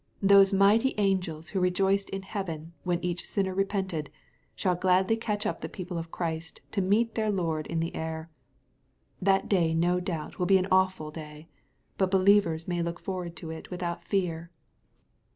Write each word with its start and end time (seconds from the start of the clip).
Those 0.23 0.51
mighty 0.51 0.95
angels 0.97 1.49
who 1.49 1.59
rejoiced 1.59 2.09
in 2.09 2.23
heaven 2.23 2.73
when 2.83 3.05
each 3.05 3.23
sinner 3.27 3.53
repented, 3.53 4.09
shall 4.55 4.73
gladly 4.73 5.15
catch 5.15 5.45
up 5.45 5.61
the 5.61 5.69
people 5.69 5.99
of 5.99 6.09
Christ 6.09 6.59
to 6.71 6.81
meet 6.81 7.13
their 7.13 7.29
Lord 7.29 7.67
in 7.67 7.81
the 7.81 7.93
air. 7.93 8.27
That 9.21 9.47
day 9.47 9.75
no 9.75 9.99
doubt 9.99 10.39
will 10.39 10.47
be 10.47 10.57
an 10.57 10.67
awful 10.71 11.11
day, 11.11 11.49
but 11.99 12.09
believers 12.09 12.67
may 12.67 12.81
look 12.81 12.99
forward 12.99 13.35
to 13.35 13.51
it 13.51 13.69
without 13.69 14.03
fear. 14.03 14.49